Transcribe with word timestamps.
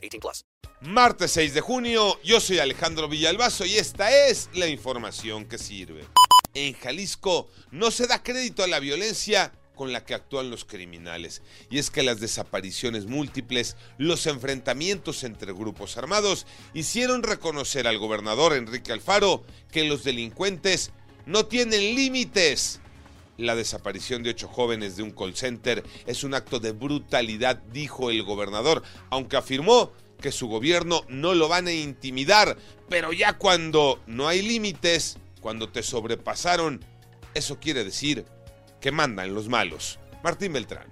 18 0.00 0.20
plus. 0.20 0.44
Martes 0.80 1.32
6 1.32 1.54
de 1.54 1.60
junio, 1.60 2.18
yo 2.24 2.40
soy 2.40 2.58
Alejandro 2.58 3.08
Villalbazo 3.08 3.66
y 3.66 3.76
esta 3.76 4.10
es 4.28 4.48
la 4.54 4.66
información 4.66 5.44
que 5.44 5.58
sirve. 5.58 6.06
En 6.54 6.74
Jalisco 6.74 7.48
no 7.70 7.90
se 7.90 8.06
da 8.06 8.22
crédito 8.22 8.62
a 8.64 8.66
la 8.66 8.80
violencia 8.80 9.52
con 9.80 9.92
la 9.94 10.04
que 10.04 10.12
actúan 10.12 10.50
los 10.50 10.66
criminales. 10.66 11.40
Y 11.70 11.78
es 11.78 11.90
que 11.90 12.02
las 12.02 12.20
desapariciones 12.20 13.06
múltiples, 13.06 13.76
los 13.96 14.26
enfrentamientos 14.26 15.24
entre 15.24 15.54
grupos 15.54 15.96
armados, 15.96 16.46
hicieron 16.74 17.22
reconocer 17.22 17.86
al 17.86 17.96
gobernador 17.96 18.52
Enrique 18.52 18.92
Alfaro 18.92 19.42
que 19.72 19.84
los 19.84 20.04
delincuentes 20.04 20.90
no 21.24 21.46
tienen 21.46 21.94
límites. 21.94 22.80
La 23.36 23.54
desaparición 23.54 24.22
de 24.22 24.30
ocho 24.30 24.48
jóvenes 24.48 24.96
de 24.96 25.02
un 25.02 25.12
call 25.12 25.34
center 25.34 25.82
es 26.06 26.24
un 26.24 26.34
acto 26.34 26.60
de 26.60 26.72
brutalidad, 26.72 27.62
dijo 27.72 28.10
el 28.10 28.22
gobernador, 28.22 28.82
aunque 29.08 29.36
afirmó 29.36 29.92
que 30.20 30.32
su 30.32 30.48
gobierno 30.48 31.02
no 31.08 31.34
lo 31.34 31.48
van 31.48 31.66
a 31.66 31.72
intimidar. 31.72 32.56
Pero 32.88 33.12
ya 33.12 33.38
cuando 33.38 34.00
no 34.06 34.28
hay 34.28 34.42
límites, 34.42 35.18
cuando 35.40 35.68
te 35.68 35.82
sobrepasaron, 35.82 36.84
eso 37.34 37.58
quiere 37.58 37.84
decir 37.84 38.24
que 38.80 38.92
mandan 38.92 39.34
los 39.34 39.48
malos. 39.48 39.98
Martín 40.22 40.52
Beltrán. 40.52 40.88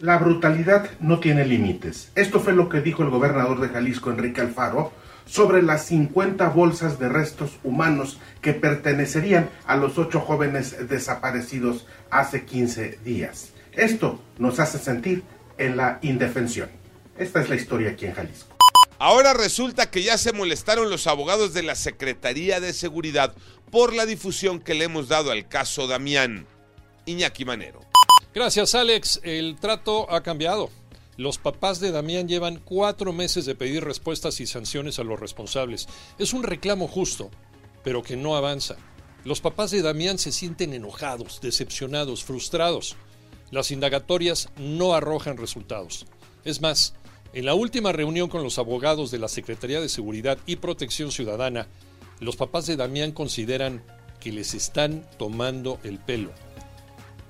La 0.00 0.18
brutalidad 0.18 0.90
no 1.00 1.20
tiene 1.20 1.44
límites. 1.44 2.10
Esto 2.14 2.40
fue 2.40 2.54
lo 2.54 2.68
que 2.68 2.80
dijo 2.80 3.02
el 3.02 3.10
gobernador 3.10 3.60
de 3.60 3.68
Jalisco, 3.68 4.10
Enrique 4.10 4.40
Alfaro, 4.40 4.92
sobre 5.26 5.62
las 5.62 5.86
50 5.86 6.48
bolsas 6.48 6.98
de 6.98 7.08
restos 7.08 7.58
humanos 7.64 8.18
que 8.40 8.52
pertenecerían 8.52 9.50
a 9.66 9.76
los 9.76 9.98
ocho 9.98 10.20
jóvenes 10.20 10.88
desaparecidos 10.88 11.86
hace 12.10 12.44
15 12.44 12.98
días. 13.04 13.50
Esto 13.72 14.20
nos 14.38 14.60
hace 14.60 14.78
sentir 14.78 15.22
en 15.58 15.76
la 15.76 15.98
indefensión. 16.02 16.70
Esta 17.16 17.40
es 17.40 17.48
la 17.48 17.56
historia 17.56 17.90
aquí 17.90 18.06
en 18.06 18.14
Jalisco. 18.14 18.56
Ahora 18.98 19.34
resulta 19.34 19.90
que 19.90 20.02
ya 20.02 20.16
se 20.16 20.32
molestaron 20.32 20.88
los 20.88 21.06
abogados 21.06 21.54
de 21.54 21.62
la 21.62 21.74
Secretaría 21.74 22.60
de 22.60 22.72
Seguridad 22.72 23.34
por 23.70 23.94
la 23.94 24.06
difusión 24.06 24.60
que 24.60 24.74
le 24.74 24.84
hemos 24.84 25.08
dado 25.08 25.30
al 25.30 25.48
caso 25.48 25.88
Damián. 25.88 26.46
Iñaki 27.06 27.44
Manero. 27.44 27.80
Gracias, 28.34 28.74
Alex. 28.74 29.20
El 29.24 29.56
trato 29.58 30.10
ha 30.10 30.22
cambiado. 30.22 30.70
Los 31.18 31.36
papás 31.36 31.78
de 31.78 31.90
Damián 31.90 32.26
llevan 32.26 32.60
cuatro 32.64 33.12
meses 33.12 33.44
de 33.44 33.54
pedir 33.54 33.84
respuestas 33.84 34.40
y 34.40 34.46
sanciones 34.46 34.98
a 34.98 35.04
los 35.04 35.20
responsables. 35.20 35.86
Es 36.18 36.32
un 36.32 36.42
reclamo 36.42 36.88
justo, 36.88 37.30
pero 37.84 38.02
que 38.02 38.16
no 38.16 38.34
avanza. 38.34 38.76
Los 39.24 39.40
papás 39.40 39.70
de 39.70 39.82
Damián 39.82 40.18
se 40.18 40.32
sienten 40.32 40.72
enojados, 40.72 41.40
decepcionados, 41.42 42.24
frustrados. 42.24 42.96
Las 43.50 43.70
indagatorias 43.70 44.48
no 44.56 44.94
arrojan 44.94 45.36
resultados. 45.36 46.06
Es 46.44 46.62
más, 46.62 46.94
en 47.34 47.44
la 47.44 47.54
última 47.54 47.92
reunión 47.92 48.28
con 48.28 48.42
los 48.42 48.58
abogados 48.58 49.10
de 49.10 49.18
la 49.18 49.28
Secretaría 49.28 49.80
de 49.80 49.90
Seguridad 49.90 50.38
y 50.46 50.56
Protección 50.56 51.12
Ciudadana, 51.12 51.68
los 52.20 52.36
papás 52.36 52.66
de 52.66 52.76
Damián 52.76 53.12
consideran 53.12 53.84
que 54.18 54.32
les 54.32 54.54
están 54.54 55.06
tomando 55.18 55.78
el 55.84 55.98
pelo. 55.98 56.32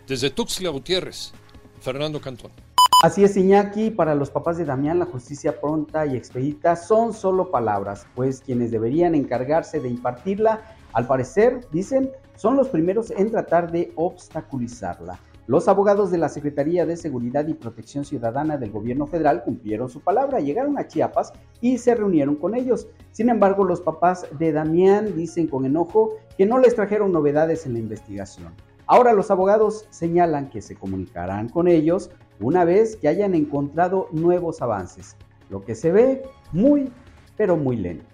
Desde 0.07 0.31
Tuxtla 0.31 0.71
Gutiérrez, 0.71 1.33
Fernando 1.81 2.21
Cantón. 2.21 2.53
Así 3.03 3.25
es, 3.25 3.37
Iñaki, 3.37 3.91
para 3.91 4.15
los 4.15 4.31
papás 4.31 4.59
de 4.59 4.65
Damián 4.65 5.01
la 5.01 5.07
justicia 5.07 5.61
pronta 5.61 6.07
y 6.07 6.17
expedita 6.17 6.77
son 6.77 7.13
solo 7.13 7.51
palabras, 7.51 8.07
pues 8.15 8.41
quienes 8.41 8.71
deberían 8.71 9.17
encargarse 9.17 9.81
de 9.81 9.89
impartirla, 9.89 10.61
al 10.93 11.09
parecer, 11.09 11.67
dicen, 11.73 12.13
son 12.37 12.57
los 12.57 12.69
primeros 12.69 13.11
en 13.11 13.33
tratar 13.33 13.73
de 13.73 13.93
obstaculizarla. 13.97 15.19
Los 15.49 15.67
abogados 15.67 16.13
de 16.13 16.19
la 16.19 16.29
Secretaría 16.29 16.87
de 16.87 16.97
Seguridad 16.97 17.49
y 17.49 17.55
Protección 17.55 18.05
Ciudadana 18.05 18.57
del 18.57 18.71
Gobierno 18.71 19.09
Federal 19.09 19.43
cumplieron 19.43 19.89
su 19.89 19.99
palabra, 19.99 20.39
llegaron 20.39 20.79
a 20.79 20.87
Chiapas 20.87 21.33
y 21.61 21.79
se 21.79 21.97
reunieron 21.97 22.37
con 22.37 22.55
ellos. 22.55 22.87
Sin 23.11 23.31
embargo, 23.31 23.65
los 23.65 23.81
papás 23.81 24.29
de 24.39 24.53
Damián 24.53 25.17
dicen 25.17 25.49
con 25.49 25.65
enojo 25.65 26.19
que 26.39 26.47
no 26.47 26.61
les 26.61 26.77
trajeron 26.77 27.11
novedades 27.11 27.67
en 27.67 27.73
la 27.73 27.81
investigación. 27.81 28.53
Ahora 28.87 29.13
los 29.13 29.31
abogados 29.31 29.87
señalan 29.91 30.51
que 30.51 30.61
se 30.61 30.77
comunicarán 30.77 31.49
con 31.49 31.67
ellos 31.67 32.11
una 32.43 32.65
vez 32.65 32.97
que 32.97 33.09
hayan 33.09 33.35
encontrado 33.35 34.09
nuevos 34.13 34.61
avances, 34.63 35.17
lo 35.49 35.65
que 35.65 35.75
se 35.75 35.93
ve 35.93 36.23
muy, 36.53 36.91
pero 37.37 37.57
muy 37.57 37.77
lento. 37.77 38.05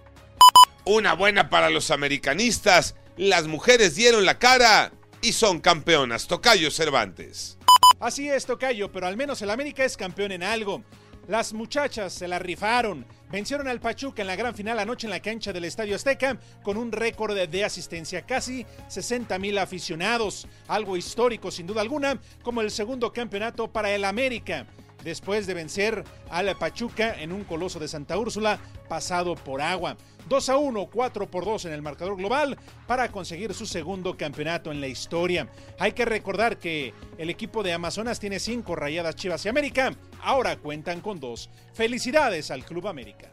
Una 0.85 1.15
buena 1.15 1.51
para 1.51 1.71
los 1.71 1.91
americanistas. 1.91 2.95
Las 3.17 3.47
mujeres 3.47 3.95
dieron 3.95 4.25
la 4.25 4.39
cara 4.39 4.93
y 5.21 5.33
son 5.33 5.61
campeonas. 5.61 6.29
Tocayo 6.29 6.71
Cervantes. 6.71 7.59
Así 8.01 8.29
es, 8.29 8.47
Tocayo, 8.47 8.93
pero 8.93 9.07
al 9.07 9.17
menos 9.17 9.43
el 9.43 9.51
América 9.51 9.85
es 9.85 9.97
campeón 9.97 10.33
en 10.33 10.43
algo. 10.43 10.83
Las 11.27 11.53
muchachas 11.53 12.13
se 12.13 12.29
la 12.29 12.39
rifaron. 12.39 13.05
Vencieron 13.31 13.69
al 13.69 13.81
Pachuca 13.81 14.23
en 14.23 14.29
la 14.29 14.37
gran 14.37 14.55
final 14.55 14.79
anoche 14.79 15.07
en 15.07 15.11
la 15.11 15.21
cancha 15.21 15.53
del 15.53 15.67
Estadio 15.67 15.97
Azteca 15.97 16.39
con 16.63 16.79
un 16.79 16.91
récord 16.91 17.37
de 17.37 17.65
asistencia, 17.65 18.23
casi 18.23 18.65
60 18.89 19.39
mil 19.39 19.59
aficionados, 19.59 20.47
algo 20.67 20.97
histórico 20.97 21.51
sin 21.51 21.67
duda 21.67 21.83
alguna, 21.83 22.19
como 22.43 22.63
el 22.63 22.71
segundo 22.71 23.13
campeonato 23.13 23.69
para 23.69 23.91
el 23.95 24.07
América, 24.07 24.67
después 25.05 25.47
de 25.47 25.55
vencer 25.55 26.05
al 26.31 26.57
Pachuca 26.57 27.21
en 27.21 27.33
un 27.33 27.45
coloso 27.45 27.79
de 27.79 27.89
Santa 27.89 28.19
Úrsula 28.19 28.59
pasado 28.89 29.35
por 29.35 29.61
agua. 29.61 29.97
2 30.29 30.49
a 30.51 30.57
1, 30.57 30.87
4 30.93 31.31
por 31.31 31.45
2 31.45 31.67
en 31.67 31.73
el 31.73 31.83
marcador 31.83 32.17
global 32.17 32.59
para 32.87 33.11
conseguir 33.11 33.55
su 33.55 33.67
segundo 33.67 34.17
campeonato 34.17 34.71
en 34.71 34.81
la 34.81 34.89
historia. 34.89 35.49
Hay 35.79 35.93
que 35.93 36.05
recordar 36.05 36.59
que 36.59 36.93
el 37.17 37.31
equipo 37.31 37.63
de 37.63 37.73
Amazonas 37.73 38.21
tiene 38.21 38.39
5 38.39 38.77
rayadas 38.77 39.17
Chivas 39.17 39.45
y 39.45 39.49
América, 39.49 39.95
ahora 40.23 40.57
cuentan 40.57 41.01
con 41.01 41.19
2. 41.19 41.49
Felicidades 41.73 42.51
al 42.51 42.65
Club 42.65 42.89
América. 42.89 43.33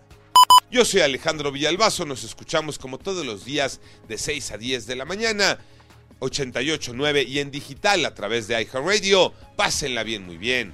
Yo 0.72 0.84
soy 0.84 1.02
Alejandro 1.02 1.52
Villalbazo, 1.52 2.06
nos 2.06 2.24
escuchamos 2.24 2.80
como 2.80 2.98
todos 2.98 3.26
los 3.26 3.46
días 3.46 3.80
de 4.08 4.18
6 4.18 4.52
a 4.52 4.58
10 4.58 4.88
de 4.88 4.96
la 4.96 5.06
mañana, 5.06 5.60
88.9 6.20 7.28
y 7.28 7.40
en 7.40 7.52
digital 7.52 8.06
a 8.06 8.16
través 8.16 8.48
de 8.48 8.62
iHeartRadio. 8.62 9.32
Pásenla 9.56 10.04
bien, 10.04 10.26
muy 10.26 10.38
bien, 10.38 10.74